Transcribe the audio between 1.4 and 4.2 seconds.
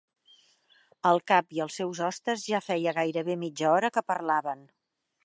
i els seus hostes ja feia gairebé mitja hora que